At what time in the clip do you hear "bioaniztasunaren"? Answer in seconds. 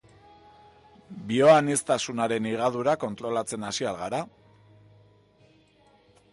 1.31-2.49